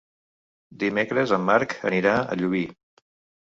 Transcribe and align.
Dimecres 0.83 1.33
en 1.37 1.45
Marc 1.51 1.77
anirà 1.91 2.15
a 2.23 2.39
Llubí. 2.41 2.65